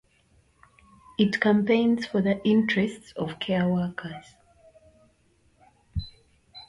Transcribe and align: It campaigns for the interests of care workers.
It 1.19 1.39
campaigns 1.39 2.07
for 2.07 2.23
the 2.23 2.41
interests 2.43 3.11
of 3.15 3.39
care 3.39 3.69
workers. 3.69 4.33